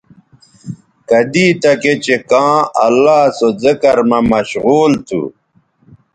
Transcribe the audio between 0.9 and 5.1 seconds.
کدی تکےچہء کاں اللہ سو ذکر مہ مشغول